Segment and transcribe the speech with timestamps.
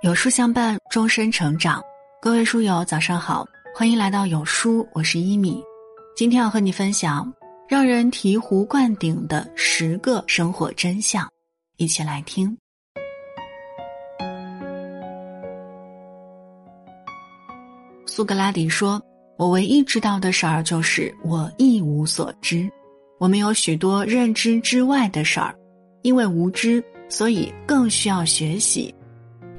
[0.00, 1.82] 有书相伴，终身成长。
[2.22, 3.44] 各位书友，早上好，
[3.74, 5.60] 欢迎来到有书，我是一米。
[6.14, 7.32] 今天要和你分享
[7.68, 11.28] 让人醍醐灌顶的十个生活真相，
[11.78, 12.56] 一起来听。
[18.06, 19.02] 苏格拉底说
[19.36, 22.70] ：“我唯一知道的事儿就是我一无所知。
[23.18, 25.52] 我们有许多认知之外的事儿，
[26.02, 28.94] 因为无知，所以更需要学习。”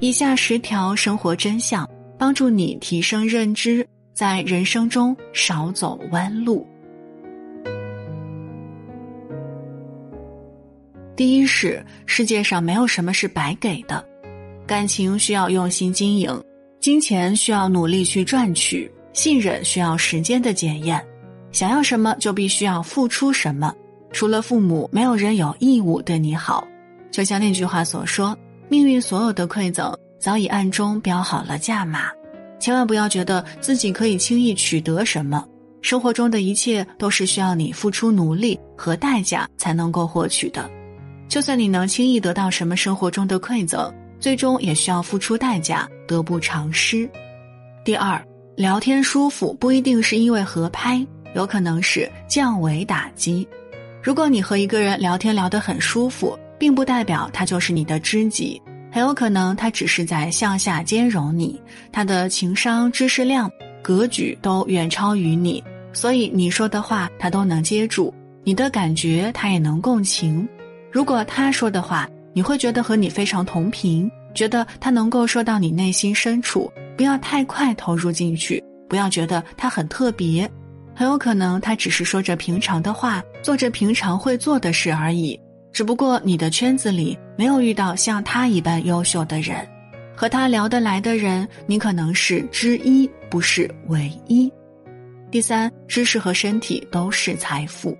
[0.02, 1.86] 以下十条生活真相，
[2.16, 6.66] 帮助你提升认知，在人生中少走弯路。
[11.14, 14.02] 第一是，世界上没有什么是白给的，
[14.66, 16.42] 感情需要用心经营，
[16.80, 20.98] 金钱需要努力去赚取，信任需要时间的检验，
[21.52, 23.70] 想要什么就必须要付出什么。
[24.12, 26.66] 除了父母，没有人有义务对你好。
[27.10, 28.34] 就像那句话所说。
[28.70, 32.08] 命运所有的馈赠早已暗中标好了价码，
[32.60, 35.44] 千万不要觉得自己可以轻易取得什么。
[35.82, 40.70] 生活中的一切都是需要你付出努力和代价才能够获取的。
[41.26, 47.10] 就算你能轻易得到什么生活中的馈赠，最终也需要付出代价，得不偿失。
[47.84, 53.48] 第二，聊天舒服不一定是因为合拍，有可能是降维打击。
[54.00, 56.38] 如果你和一个人聊天聊得很舒服。
[56.60, 58.60] 并不代表他就是你的知己，
[58.92, 61.60] 很有可能他只是在向下兼容你，
[61.92, 70.48] 他的情商、知识量、格局都远超于你，所以你说的话他都能接住，你的感觉他也能共情。
[70.90, 80.50] 如果他说的话你会觉得和你非常同频，觉得他能够说到你内心深处，不要太快投入进去，不要觉得他很特别，
[80.94, 85.38] 很有可能他只是说着平常的话，做着平常会做的事而已。
[85.72, 89.66] 只不过你的圈子里没有遇到像他一般优秀的人，
[90.14, 94.52] 和他聊得来的人，你可能是之一，不是唯一。
[95.30, 97.96] 第三，知识和身体都是财富，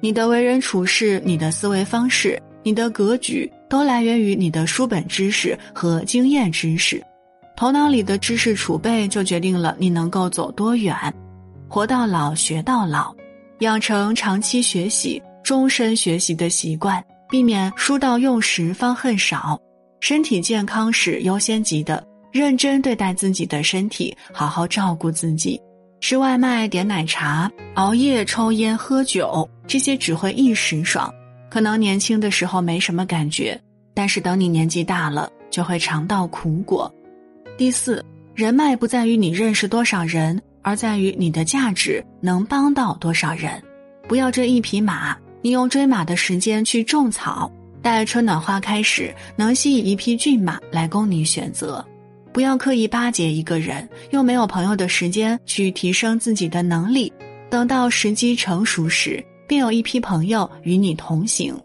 [0.00, 7.02] 你的为人处事、你的思维方式、你的格局，都来源于你的书本知识和经验知识。
[7.56, 10.94] 头脑里的知识储备，就决定了你能够走多远。
[11.66, 13.16] 活到老，学到老，
[13.60, 15.20] 养成长期学习。
[15.46, 19.56] 终身学习的习惯，避免书到用时方恨少。
[20.00, 25.60] 身体健康是优先级的，认真对待自己的身体，好好照顾自己。
[26.00, 31.14] 吃外卖、点奶茶、熬夜、抽烟、喝酒，这些只会一时爽，
[31.48, 33.56] 可能年轻的时候没什么感觉，
[33.94, 36.92] 但是等你年纪大了，就会尝到苦果。
[37.56, 38.04] 第四，
[38.34, 43.62] 人脉不在于你认识多少人，而在于你的价值能帮到多少人。
[44.08, 45.16] 不要这一匹马。
[45.46, 47.48] 你用追马的时间去种草，
[47.80, 51.86] 待春暖花开时，能吸引一匹骏马来供你选择。
[52.32, 57.12] 不要刻意巴结一个人，用没有朋友的时间去提升自己的能力。
[57.48, 61.56] 等到时机成熟时，便有一批朋友与你同行。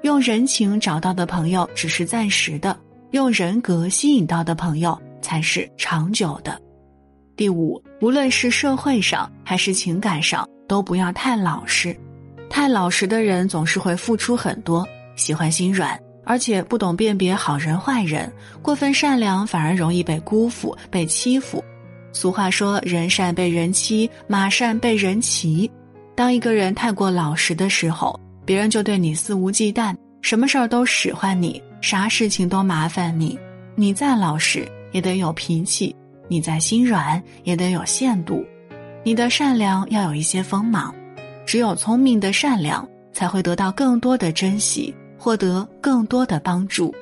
[0.00, 2.74] 用人情找到的朋友只是暂时的，
[3.10, 6.58] 用人格吸引到的朋友才是长久的。
[7.36, 11.94] 第五，无论是社会上还是情感上，都不要太老实。
[12.48, 18.32] 太老实的人总是会付出很多，喜欢心软，而且不懂辨别好人坏人。
[18.62, 21.62] 过分善良反而容易被辜负、被欺负。
[22.12, 25.70] 俗话说：“人善被人欺，马善被人骑。”
[26.16, 33.38] 当一个人太过老实的时候，别人就对你肆无忌惮，什么事儿都使唤你，啥事情都麻烦你。
[33.74, 35.94] 你再老实也得有脾气，
[36.26, 38.42] 你再心软也得有限度，
[39.04, 40.94] 你的善良要有一些锋芒。
[41.46, 46.92] 只有聪明的善良，才会得到更多的珍惜，获得更多的帮助。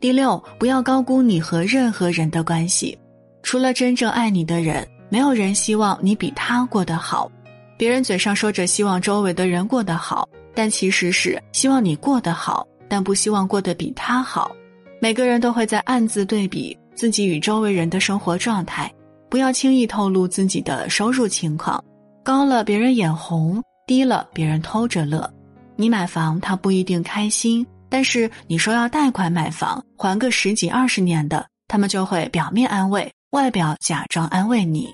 [0.00, 2.98] 第六，不要高估你和任何人的关系。
[3.42, 7.30] 除了真正爱你的人，没有人希望你比他过得好。
[7.78, 14.54] 别人嘴上说着希望周围的人过得好，但其实是希望你过得好，但不希望过得比他好。
[15.00, 18.92] 每个人都会在暗自对比自己与周围人的生活状态。
[19.30, 21.82] 不要轻易透露自己的收入情况，
[22.24, 25.32] 高了别人眼红，低了别人偷着乐。
[25.76, 34.92] 你买房他不一定开心，但是你说要贷款买房，还个十几二十年的，他们就会表面安慰，外表假装安慰你。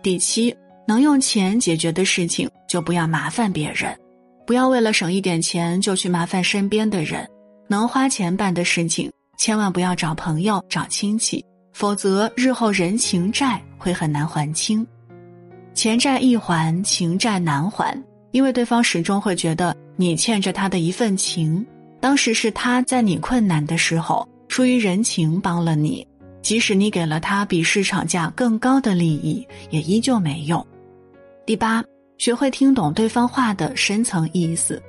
[0.00, 0.56] 第七，
[0.86, 3.94] 能用钱解决的事情就不要麻烦别人，
[4.46, 7.28] 不要为了省一点钱就去麻烦身边的人。
[7.68, 11.44] 能花钱办的事情，千万不要找朋友找亲戚。
[11.80, 14.86] 否则，日后人情债会很难还清，
[15.72, 17.98] 钱债易还，情债难还，
[18.32, 21.66] 因为对方始终会觉得你欠着他的一份情。
[21.98, 26.06] 当时是他在你困难的时候出于人情帮了你，
[26.42, 30.62] 即使你给了他比市场价更高的利益，也依旧没用。
[31.46, 31.82] 第八，
[32.18, 34.82] 学会听懂对方话的深层意思，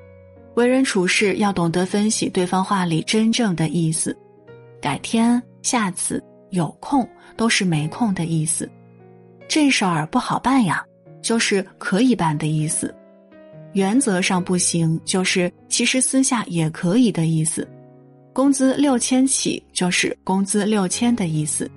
[0.55, 4.13] 为人处事要懂得分析对方话里真正的意思。
[4.81, 6.21] 改天、下次、
[6.51, 8.69] 有空都是没空的意思，
[9.48, 10.83] 这事儿不好办呀，
[11.21, 12.94] 就是可以办的意思。
[13.74, 17.68] 原则上不行，就是其实私下也可以的意思。
[18.33, 21.69] 工资六千起，就是工资六千的意思。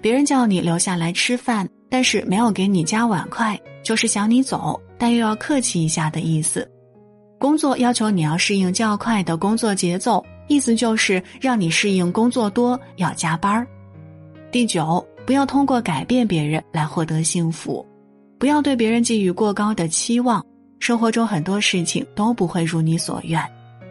[0.00, 6.68] 别人叫你留下来吃饭，但是没有给你加碗筷，就是想你走，但又要客气一下的意思。
[7.38, 13.66] 工作要求你要适应较快的工作节奏，意思就是让你适应工作多要加班儿。
[14.50, 17.86] 第九，不要通过改变别人来获得幸福，
[18.38, 20.44] 不要对别人寄予过高的期望。
[20.80, 23.40] 生活中很多事情都不会如你所愿，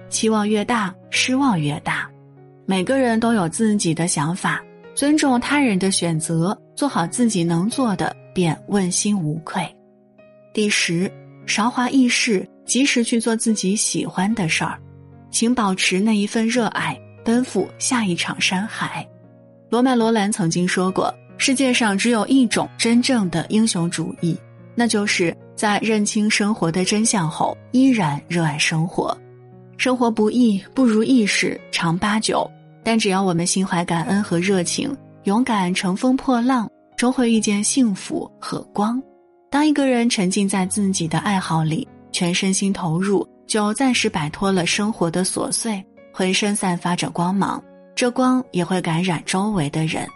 [0.10, 2.10] 期望越大，失望越大。
[2.66, 4.62] 每个人都有自己的想法，
[4.94, 9.64] 尊重他人的选择，做好自己能做的，便问心无愧。
[10.54, 11.10] 第十，
[11.46, 14.78] 韶华易逝，及时去做自己喜欢的事儿，
[15.32, 19.08] 请保持那一份热爱，奔赴下一场山海。
[19.70, 24.38] 罗曼·罗兰曾经说过：“世界上只有一种真正的英雄主义。”
[24.76, 29.16] 那就是在认清生活的真相后，依然热爱生活。
[29.78, 32.50] 生活不易，不如意事常八九，
[32.84, 34.96] 但只要我们心怀感恩和热情，
[35.26, 39.02] 勇敢乘风破浪，终会遇见幸福和光。
[39.52, 45.84] 当一个人沉浸在自己的爱好里，全身心投入，就暂时摆脱了生活的琐碎，
[46.14, 47.62] 浑身散发着光芒，
[48.00, 50.08] 这光也会感染周围的人。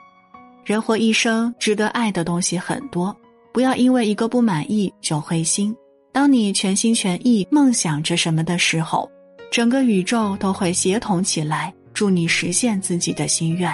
[0.64, 3.14] 人活一生，值得爱的东西很多。
[3.52, 5.76] 不要因为一个不满意就灰心。
[6.14, 9.12] 当你全心全意梦想着什么的时候，
[9.52, 13.70] 整个宇宙都会协同起来，助你实现自己的心愿。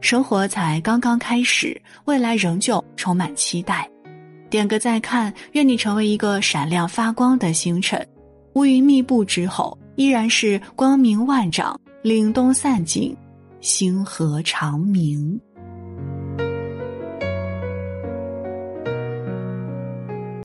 [0.00, 3.86] 生活才刚刚开始，未来仍旧充满期待。
[4.48, 8.02] 点个再看，愿你成为一个闪亮发光的星辰。
[8.54, 13.14] 乌云密布之后，依然是光明万丈，凛冬散尽，
[13.64, 15.40] 星河长明。